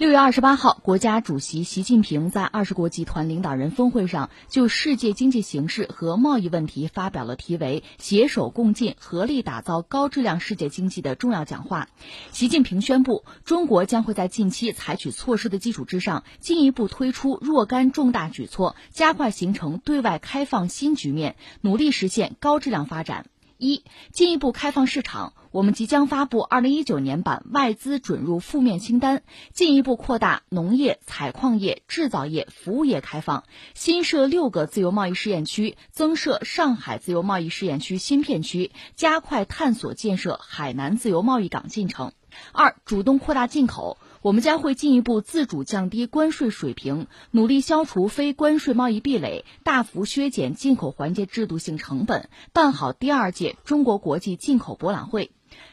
[0.00, 11.86] 六月二十八号，国家主席习近平在二十国集团领导人峰会上就世界经济形势和贸易问题发表了题为“携手共进，合力打造高质量世界经济”的重要讲话。
[12.32, 23.26] 习近平宣布，中国将会在近期采取措施的基础之上，进一步推出若干重大举措，加快形成对外开放新局面，努力实现高质量发展。
[23.58, 25.34] 一、进一步开放市场。
[25.52, 29.22] 我们即将发布二零一九年版外资准入负面清单，
[29.52, 33.42] 进一步扩大农业、采矿业、制造业、服务业开放，
[33.74, 42.12] 新设六个自由贸易试验区，增设上海自由贸易试验区新片区，加快探索建设海南自由贸易港进程。
[42.52, 43.98] 二、主动扩大进口。
[44.22, 55.30] 我们将会进一步自主降低关税水平，努力消除非关税贸易壁垒，大幅削减进口环节制度性成本，办好第二届中国国际进口博览会。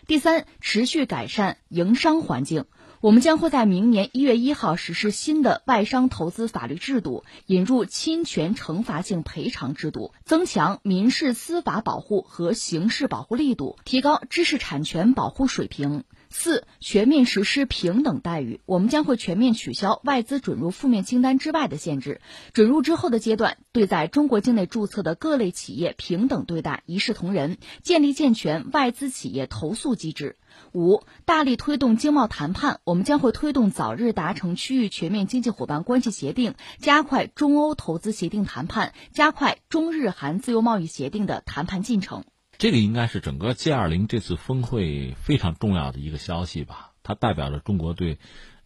[0.08, 2.66] 第三，持续改善营商环境。
[3.00, 16.06] 我们将会在明年一月一号实施新的外商投资法律制度，引入侵权惩罚性赔偿制度，增强民事司法保护和刑事保护力度，提高知识产权保护水平。
[16.40, 18.62] 四、全面实施平等待遇。
[18.68, 22.22] 我们将会全面取消外资准入负面清单之外的限制，
[22.54, 30.38] 准入之后的阶段，对在中国境内注册的各类企业平等对待，一视同仁，建立健全外资企业投诉机制。
[30.74, 32.82] 五、大力推动经贸谈判。
[32.84, 42.26] 我们将会推动早日达成区域全面经济伙伴关系协定，加快中欧投资协定谈判，加快中日韩自由贸易协定的谈判进程。
[42.58, 46.92] 这个应该是整个 G 二零这次峰会非常重要的一个消息吧？
[47.04, 48.18] 它代表着中国对，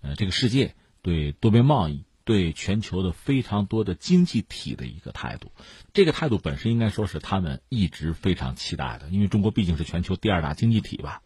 [0.01, 5.51] 呃，这个世界、对多边贸易、对全球的非常多的经济体的一个态度。
[5.93, 11.21] 这个态度本身应该说是他们一直非常期待的，因为中国毕竟是全球第二大经济体吧。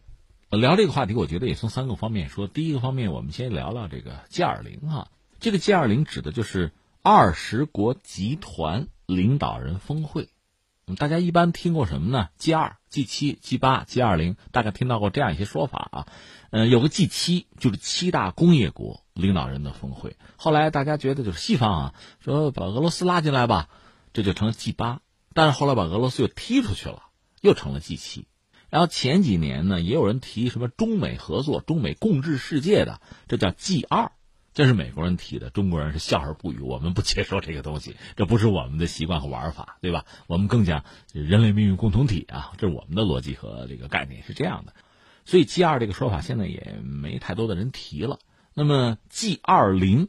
[0.50, 2.48] 聊这个话题，我觉得也从三个方面说。
[2.48, 5.08] 第一个方面，我们先聊聊这个 G 二零哈。
[5.38, 10.28] 这个 G 二零指的就是二十国集团领导人峰会。
[10.94, 16.06] 大家一般听过什么呢？G 二、G 七、G 八、G 二零，大概听到过这样一些说法啊。
[16.50, 20.16] 嗯，有个 G 七，就是七大工业国领导人的峰会。
[20.36, 23.68] 后来大家觉得就是西方啊，说把俄罗斯拉进来吧，
[24.12, 25.00] 这就成了 G 八。
[25.34, 27.02] 但是后来把俄罗斯又踢出去了，
[27.40, 28.28] 又成了 G 七。
[28.70, 34.12] 然后前几年呢，也有人提什么中美合作、中美共治世界的，这叫 G 二。
[34.56, 36.60] 这是美国人提的，中国人是笑而不语。
[36.60, 40.06] 我们不接受这个东西，这不是我们的习惯和玩法，对吧？
[40.28, 44.72] 我们更讲人类命运共同体啊，这是我们的逻辑和这个概念是这样的。
[45.26, 48.18] 所以 G 二这个说法现在也没太多的人提了。
[48.54, 50.08] 那么 G 二零，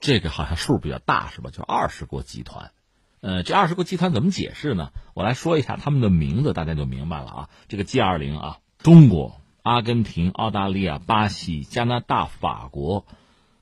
[0.00, 1.50] 这个好像数比较大，是吧？
[1.50, 2.72] 就二十国集团。
[3.20, 4.92] 呃，这二十国集团怎么解释呢？
[5.12, 7.50] 我来说一下他们的名字，大家就明白了啊。
[7.68, 13.04] 这个 G 二零啊，中国、阿根廷、澳大利亚、巴西、加拿大、法国。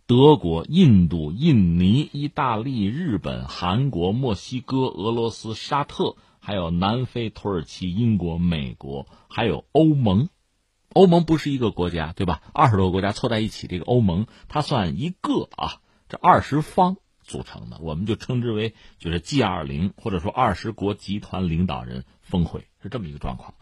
[0.07, 10.29] 德国、印度、印尼、意大利、日本、韩国、墨西哥、俄罗斯、沙特，还有南非、土耳其、英国、美国，还有欧盟。
[10.93, 12.43] 欧盟不是一个国家，对吧？
[12.53, 15.81] 二十多个国家凑在一起，这个欧盟它算一个啊。
[16.09, 23.55] 这二十方组成的，我们就称之为就是 G 二零，或者说二十国集团领导人峰会，是这么一个状况。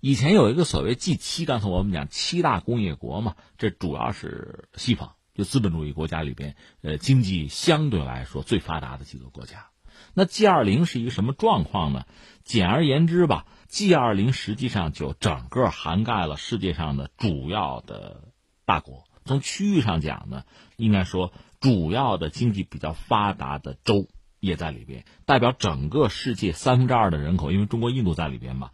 [0.00, 5.12] 以前有一个所谓 G 七，刚才我们讲七大工业国嘛，这主要是西方。
[5.36, 9.66] 就资本主义国家里边，呃，经济相对来说最发达的几个国家。
[10.14, 12.06] 那 G 二零是一个什么状况呢？
[12.42, 18.32] 简而言之吧，G 二零实际上就整个涵盖了世界上的主要的
[18.64, 19.04] 大国。
[19.26, 20.44] 从区域上讲呢，
[20.76, 24.08] 应该说主要的经济比较发达的州
[24.40, 27.52] 也在里边，代表整个世界三分之二的人口。
[27.52, 28.70] 因为中国、印度在里边嘛，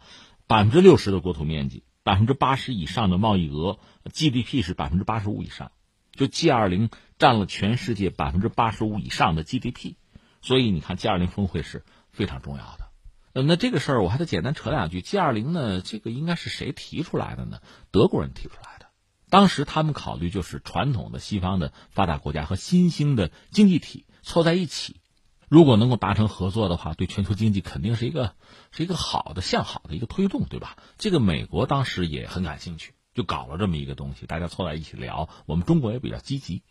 [0.47, 5.71] 百分之六十的国土面积，百分之八十以上的贸易额，GDP 是百分之八十五以上。
[6.13, 9.95] 就 G 二零占了全世界百分之八十五以上的 GDP，
[10.41, 12.91] 所以你看 G 二零峰会是非常重要的。
[13.33, 15.01] 呃，那这个事儿我还得简单扯两句。
[15.01, 17.61] G 二零呢，这个应该是谁提出来的呢？
[17.91, 18.85] 德国人提出来的。
[19.29, 25.01] 当时他们考虑就是传统的西方的发达国家和新兴的经济体凑在一起，
[25.49, 28.35] 如果能够达成合作的话，对全球经济肯定是一个
[28.69, 30.77] 是一个好的向好的一个推动，对吧？
[30.99, 32.93] 这个美国当时也很感兴趣。
[33.13, 35.29] 就搞了这么一个东西，大家凑在一起聊。
[35.45, 36.63] 我们中国也比较积极，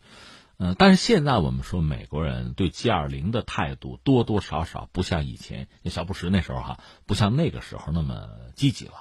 [0.57, 8.93] 嗯，但是现在我们说美国人对 G 二零的态度多多少少不像以前，小布什那时候哈，不像那个时候那么积极了。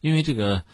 [0.00, 0.64] 因为这个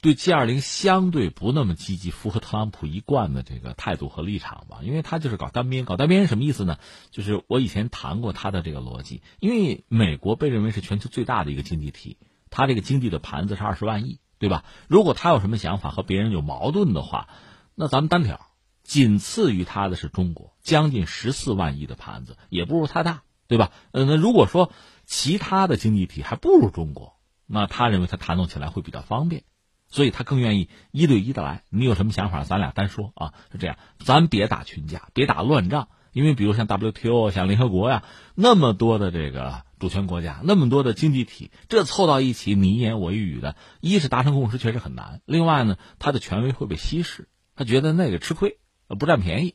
[0.00, 4.78] 对 G 二零相对不那么积极，符合特朗普一贯的这个态度和立场吧。
[4.82, 6.78] 因为他就是搞单边，搞单边什么意思呢？
[7.10, 9.22] 就是我以前谈过他的这个逻辑。
[9.40, 12.18] 因为美国被认为是全球最大的一个经济体，
[12.50, 14.20] 它这个经济的盘子是二十万亿。
[14.38, 14.64] 对吧？
[14.88, 17.28] 如果他有什么想法和别人有矛盾的话，
[17.74, 18.40] 那咱们单挑，
[18.82, 23.70] 仅次于他的是中国，将近十四万亿的盘子，也不如他大，对吧？
[23.92, 24.72] 呃，那如果说
[25.04, 27.16] 其他的经济体还不如中国，
[27.46, 29.44] 那他认为他谈动起来会比较方便，
[29.88, 31.64] 所以他更愿意一对一的来。
[31.70, 35.88] 你有什么想法，咱俩单说啊，是这样，咱别打群架，别打乱仗。
[36.12, 38.02] 因为比如像 WTO、像联合国呀，
[38.34, 48.58] 那么多的这个主权国家，那么多的经济体，这凑到一起你一言我一语的，一是达成共识确实很难，另外呢，他的权威会被稀释，他觉得那个吃亏，
[48.88, 49.54] 不占便宜，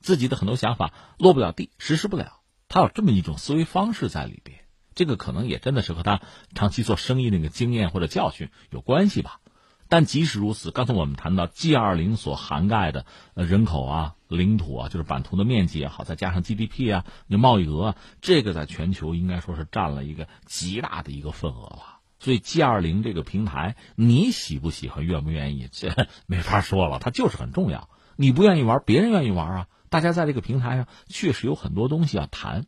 [0.00, 4.60] 自己的很多想法落不了地，实施不了，他有这么一种思维方式在里边，
[4.94, 6.20] 这个可能也真的是和他
[6.54, 9.40] 长期做生意那个经验或者教训有关系吧。
[9.92, 13.04] 但即使如此，刚才我们谈到 G 二零所涵盖的
[13.34, 21.98] 人口啊、领土啊，就是版图的面积也好，再加上 GDP 啊、那贸易额，这个在全球应该说是占了一个极大的一个份额了。
[22.18, 27.90] 所以 G 二零这个平台，你喜不喜欢、愿不愿意，这 没法说了，它就是很重要。
[28.16, 29.66] 你不愿意玩，别人愿意玩啊。
[29.90, 32.64] 大家在这个平台上确实有很多东西要谈。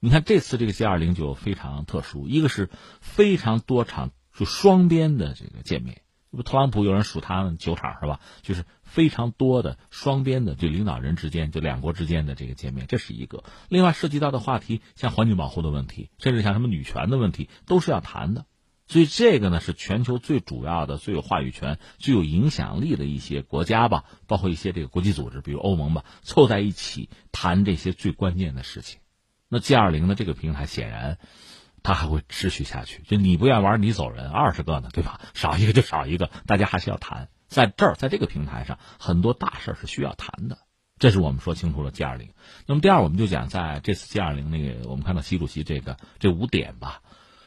[0.00, 2.70] 你看这次这个 G 二零就非常特殊，一个是
[3.02, 6.00] 非常多场就双边的这个见面。
[6.36, 8.20] 不，特朗普有人数他们九场是吧？
[8.40, 13.44] 就是非常多的双边的，就领导人之间，就两国之间的这个见面，这是一个。
[13.68, 18.46] 另外涉及到的话题，像环境保护的问题，甚至像什么女权的问题，都是要谈的。
[18.86, 29.00] 所以这个呢，是全球最主要的、最有话语权、最有影响力的一些国家吧，包括一些这个国际组织，比如欧盟吧，凑在一起谈这些最关键的事情。
[29.48, 31.18] 那 G 二零的这个平台显然。
[31.82, 35.20] 它还会持续下去，就你不愿玩，你走人，二十个呢，对吧？
[35.34, 37.28] 少一个就少一个，大家还是要谈。
[37.48, 40.58] 在这儿，在这个平台上，很多大事是需要谈的，
[40.98, 42.30] 这是我们说清楚了 G 二零。
[42.66, 47.02] 那么第二，我们就讲在这次 G 二零那个，我们看到习主席这个这五点吧，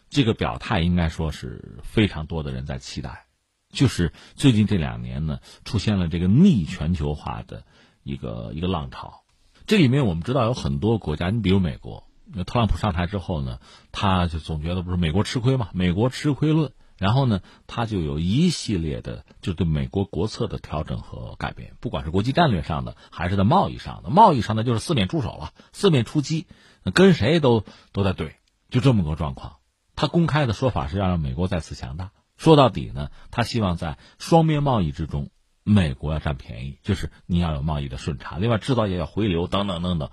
[0.09, 3.25] 这个表态应该说是非常多的人在期待。
[3.69, 7.63] 就是最近这两年呢，出现了这个逆全球化的
[8.03, 9.23] 一个一个浪潮，
[9.65, 12.04] 这里面我们知道有很多国家，你比如美国。
[12.33, 13.59] 那特朗普上台之后呢，
[13.91, 16.71] 他就总觉得不是美国吃亏嘛，美国吃亏论。
[16.97, 24.09] 然后呢，他就有一系列的就对美国国策的调整和改变，不管是国际战略上的，还是在贸易上的。
[24.09, 26.47] 贸易上的就是四面出手了，四面出击，
[26.93, 28.37] 跟谁都都在对，
[28.69, 29.57] 就这么个状况。
[29.97, 32.11] 他公开的说法是要让美国再次强大。
[32.37, 35.31] 说到底呢，他希望在双边贸易之中，
[35.63, 40.11] 美国要占便宜，就是你要有贸易的顺差，另外制造业要回流，等等等等。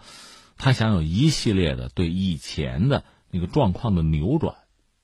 [0.64, 4.54] 他想有一系列的对以前的那个状况的扭转，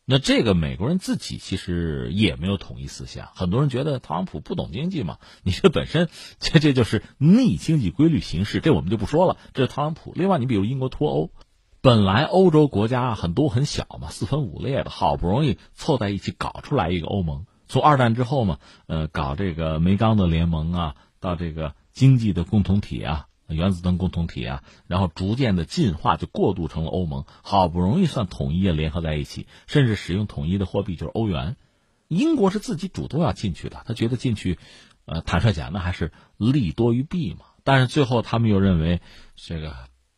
[0.05, 3.31] 那这个美国人自己其实也没有统一思想。
[3.35, 6.09] 很多人觉得特朗普不懂经济嘛，你这本身
[6.39, 9.37] 这这就是逆经济规律行事，这我们就不说了。
[9.53, 10.13] 这是特朗普。
[10.15, 11.33] 另外，你比如英国脱欧，
[11.81, 17.47] 本来欧洲国家很多很小嘛，四分五裂的，好不容易凑在一起搞出来一个欧盟。
[17.67, 23.28] 从二战之后嘛，呃，搞这个煤钢的联盟啊，到这个经济的共同体啊。
[23.55, 27.25] 原子能共同体啊，然后逐渐的进化，就过渡成了欧盟。
[27.43, 31.57] 好不容易算统一联合在一起，甚至使用统一的货币，就是欧元。
[32.09, 34.59] 英国是自己主动要进去的，他觉得进去，
[35.07, 37.41] 呃，坦率讲，那还是利多于弊嘛。
[37.65, 39.01] 但是最后他们又认为
[39.37, 39.75] 这个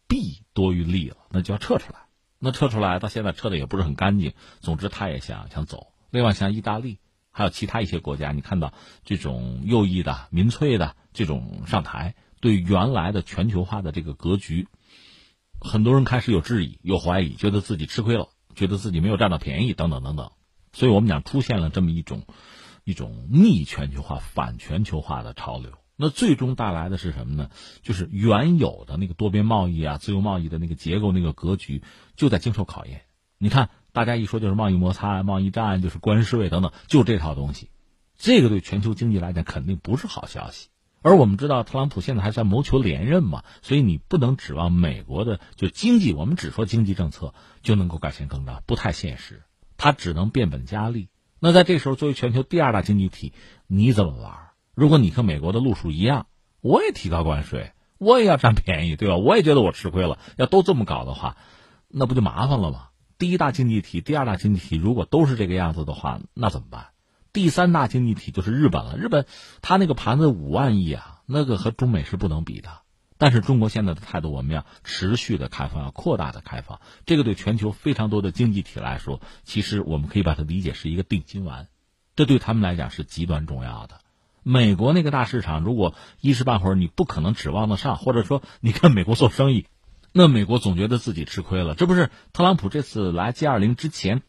[0.07, 2.01] 弊多于利了，那就要撤出来。
[2.39, 4.35] 那撤出来到现在撤的也不是很干净。
[4.61, 5.89] 总之，他也想想走。
[6.11, 6.99] 另外，像意大利
[7.31, 8.73] 还有其他一些国家，你看到
[9.05, 12.15] 这种右翼的、民粹的这种上台。
[12.41, 14.67] 对原来的全球化的这个格局，
[15.61, 20.33] 很多人开始有质疑、有怀疑，觉得自己吃亏了，觉得自己没有占到便宜，等等等等。
[20.73, 22.25] 所以我们讲出现了这么一种
[22.85, 25.73] 一种逆全球化、反全球化的潮流。
[25.97, 27.51] 那最终带来的是什么呢？
[27.83, 31.83] 就是原有的那个多边贸易啊、自由贸易的那个结构、那个格局
[32.17, 33.03] 就在经受考验。
[33.37, 37.69] 你看，大家一说就是贸易摩擦、贸易战，就是关税等等，就这套东西，
[38.17, 40.69] 这个对全球经济来讲肯定不是好消息。
[41.03, 49.43] 而我们知道，特朗普现在还在谋求连任嘛，所以你不能指望美国的就经济，我们只说经济政策就能够改善更大，不太现实。
[49.79, 51.09] 他只能变本加厉。
[51.39, 53.33] 那在这时候，作为全球第二大经济体，
[53.67, 54.51] 你怎么玩？
[54.75, 56.27] 如果你和美国的路数一样，
[56.61, 59.17] 我也提高关税，我也要占便宜，对吧？
[59.17, 60.19] 我也觉得我吃亏了。
[60.37, 61.39] 要都这么搞的话，
[61.89, 62.89] 那不就麻烦了吗？
[63.17, 66.89] 第一大经济体、第二大经济体如果都是这个样子的话，那怎么办？
[67.33, 68.97] 第三大经济体就是日本了。
[68.97, 69.27] 日本，
[69.63, 72.71] 它那个盘子五万亿啊，那个和中美是不能比的。
[73.19, 76.81] 但是中国现在的态度，我们要持续的开放，要扩大的开放。
[77.05, 81.69] 这个对全球非常多的经济体来说，其实我们可以把它理解是一个定心丸。
[82.17, 84.01] 这对他们来讲是极端重要的。
[84.43, 89.67] 美国那个大市场，如果一时半会儿你不可能指望得上，或者说你跟美国做生意，
[90.13, 91.75] 那美国总觉得自己吃亏了。
[91.75, 94.23] 这不是特朗普这次来 G 二零之前。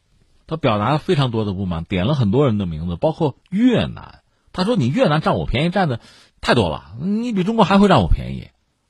[0.47, 4.21] 他表达了非常多的不满，点了很多人的名字，包括越南。
[4.53, 6.01] 他说：“你越南占我便宜，占的
[6.41, 8.49] 太多了，你比中国还会占我便宜。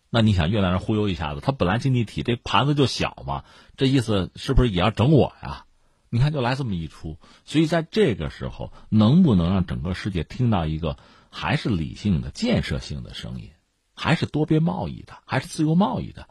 [0.09, 3.43] 那你想越南人忽悠一下子，他本来经济体这盘子就小嘛，
[3.77, 5.65] 这意思是不是也要整我呀？
[6.09, 10.97] 你看就来这么一出，所以在这个时候，能不能让整个世界听到一个
[11.29, 13.51] 还是理性的、建设性的声音，
[13.95, 16.27] 还是多边贸易的，还是自由贸易的？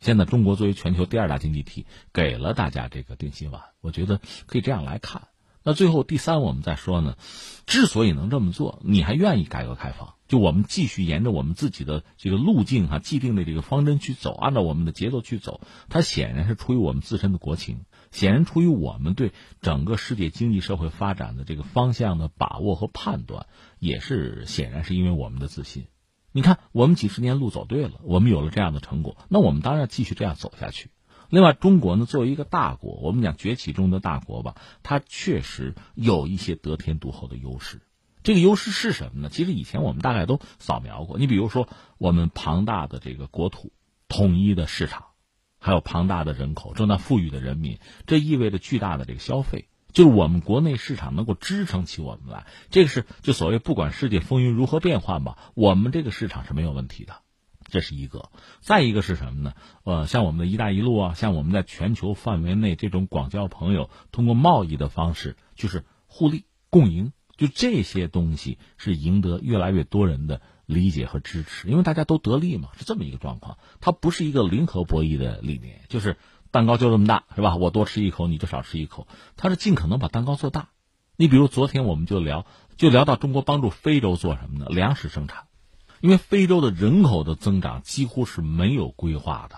[0.00, 5.28] 现在中国作为全球第二大经济体，给了大家这个定心丸，我觉得可以这样来看。
[5.64, 7.16] 那最后第三，我们再说呢，
[7.66, 23.46] 之所以能这么做，你还愿意改革开放，就我们继续沿着我们自己的这个路径哈，既定的这个方针去走，按照我们的节奏去走，它显然是出于我们自身的国情，显然出于我们对整个世界经济社会发展的这个方向的把握和判断，
[23.78, 25.86] 也是显然是因为我们的自信。
[26.32, 30.90] 你看，我们几十年路走对了，我们有了这样的成果，那我们当然继续这样走下去。
[31.30, 37.82] 另外，中国呢作为一个大国，我们讲崛起中的大国吧，它确实有一些得天独厚的优势。
[38.22, 39.28] 这个优势是什么呢？
[39.30, 41.18] 其实以前我们大概都扫描过。
[41.18, 41.68] 你比如说，
[41.98, 43.72] 我们庞大的这个国土、
[44.08, 45.06] 统一的市场，
[45.58, 49.68] 还有庞大的人口、正在富裕的人民，这意味着巨大的这个消费。
[49.98, 57.14] 就是我们国内市场能够支撑起我们来，这个是就所谓不管世界风云如何变幻吧，我们这个市场是没有问题的，
[57.66, 58.30] 这是一个。
[58.60, 59.54] 再一个是什么呢？
[59.82, 73.58] 呃，像我们的一带一路啊，像我们在全球范围内这种广交朋友，通过贸易的方式，就是互利共赢，就这些东西是赢得越来越多人的理解和支持，因为大家都得利嘛，是这么一个状况。
[73.80, 76.16] 它不是一个零和博弈的理念，就是。
[76.50, 77.56] 蛋糕就这么大，是吧？
[77.56, 79.06] 我多吃一口，你就少吃一口。
[79.36, 80.68] 他是尽可能把蛋糕做大。
[81.16, 84.66] 你比如昨天我们就聊，就聊到中国帮助非洲做什么呢？
[84.70, 85.44] 粮食生产，
[86.00, 89.56] 因为非洲的人口的增长几乎是没有规划的，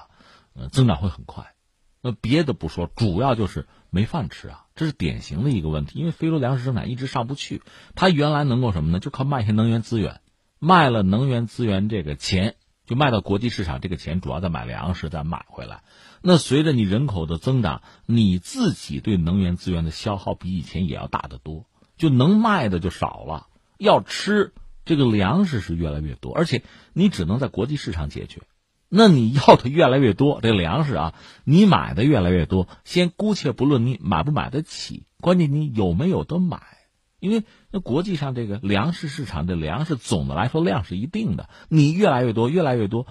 [0.54, 1.54] 呃，增长会很快。
[2.02, 5.98] 那别的不说，主要就是没饭吃啊，这是典型的一个问题。
[5.98, 7.62] 因为非洲粮食生产一直上不去，
[7.94, 9.00] 它原来能够什么呢？
[9.00, 10.20] 就靠卖一些能源资源，
[10.58, 12.56] 卖了能源资源这个钱。
[12.86, 15.84] 就卖到国际市场，这个钱主要在买粮食，再买回来。
[16.22, 23.46] 那随着你人口的增长，你自己对能源资源的消耗比以前也要大得多，就能卖的就少了。
[23.78, 24.52] 要吃
[24.84, 26.62] 这个粮食是越来越多，而且
[26.92, 28.42] 你只能在国际市场解决。
[28.88, 32.68] 那你要的越来越多，这粮食啊，你买的越来越多。
[32.84, 36.60] 先姑且不论你买不买得起，关键你有没有得买。
[37.20, 43.06] 因为那国际上这个粮食市场的粮食总的来说量是一定的，你越来越多越来越多，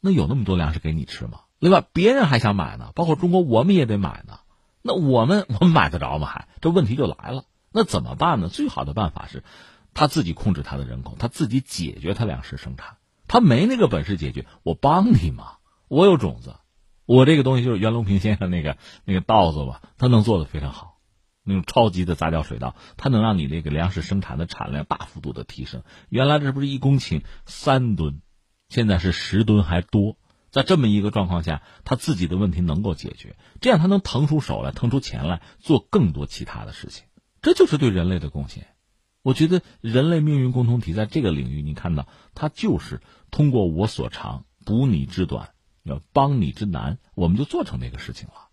[0.00, 1.40] 那有那么多粮食给你吃吗？
[1.62, 4.40] 另外别人还想买呢，包括中国我们也得买呢，
[4.82, 6.26] 那我们我们买得着吗？
[6.26, 8.48] 还这问题就来了，那怎么办呢？
[8.48, 9.44] 最好的办法是，
[9.94, 12.96] 他自己控制他的人口，他自己解决他粮食生产，
[13.28, 16.56] 他没那个本事解决，我帮你嘛，我有种子，
[17.06, 20.98] 我这个东西就是袁隆平先生那个那个稻子吧，他能做的非常好。
[21.44, 25.84] 那种超级的杂交水稻，它能让你这个粮食生产的产量大幅度的提升。
[26.08, 28.20] 原来这不是一公顷三吨，
[28.68, 30.16] 现在是十吨还多。
[30.52, 37.06] 在这么一个状况下，他自己的问题能够解决，这样他能腾出手来，腾出钱来做更多其他的事情。
[37.40, 38.68] 这就是对人类的贡献。
[39.22, 45.54] 我觉得人类命运共同体在这个领域，你看到它就是通过我所长，补你之短，
[45.84, 48.48] 要帮你之难，我们就做成这个事情了。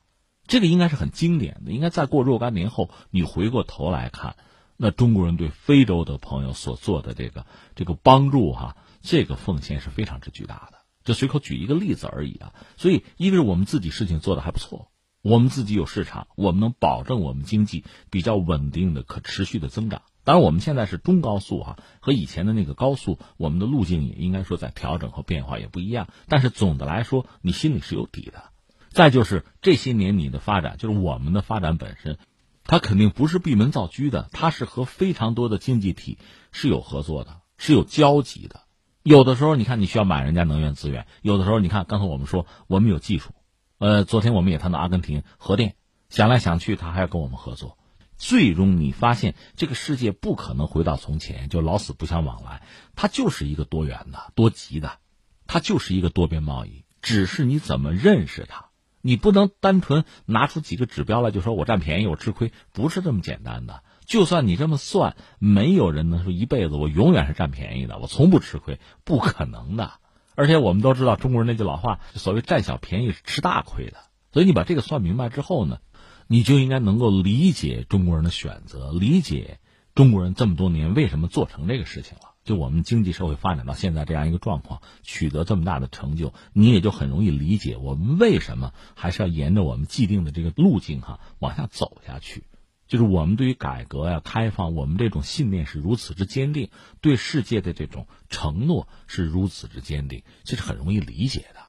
[0.47, 4.37] 这个应该是很经典的，应该再过若干年后，你回过头来看，
[4.77, 10.78] 那中国人对非洲的朋友所做的这个这个帮助哈，这个奉献是非常之巨大的。
[11.09, 12.53] 就随口举一个例子而已啊。
[12.77, 14.91] 所以，一个是我们自己事情做的还不错，
[15.23, 20.03] 我们自己有市场，我们能保证我们经济比较稳定的、可持续的增长。
[20.23, 26.07] 当然，我们现在是中高速哈，和以前的那个高速，我们的路径也应该说在调整和变化也不一样。
[26.27, 28.43] 但是总的来说，你心里是有底的。
[28.91, 32.19] 再就是这些年你的发展，就是我们的发展本身，
[32.63, 36.19] 它肯定不是闭门造车的，它是和非常多的经济体
[36.51, 38.61] 是有合作的，是有交集的。
[39.09, 43.31] 有的时候你看你需要买人家能源资源，有的时候你看刚才我们说我们有技术，
[43.79, 45.73] 呃，昨天我们也谈到阿根廷核电，
[46.09, 47.79] 想来想去他还要跟我们合作，
[48.17, 52.61] 最终你发现这个世界不可能回到从前，就老死不相往来，
[52.95, 54.99] 它就是一个多元的、多极的，
[55.47, 58.67] 它就是一个多边贸易，只是你怎么认识它。
[59.01, 63.81] 你不能单纯拿出几个指标来就说我占便宜我吃亏，不是这么简单的。
[64.09, 69.91] 就算你这么算，没有人能说一辈子我永远是占便宜的，我从不吃亏，不可能的。
[70.33, 73.97] 而且我们都知道中国人那句老话，所谓占小便宜是吃大亏的。
[74.33, 75.77] 所以你把这个算明白之后呢，
[76.25, 79.59] 你就应该能够理解中国人的选择，理解
[79.93, 82.33] 中国人这么多年为什么做成这个事情了。
[82.43, 92.45] 就我们经济社会发展到现在这样一个状况，取得这么大的成就，你也就很容易理解我们为什么还是要沿着我们既定的这个路径哈往下走下去。
[92.89, 96.69] 就是我们对于改革呀、开放，我们这种信念是如此之坚定，
[96.99, 101.68] 对世界的这种承诺是如此之坚定，这是很容易理解的。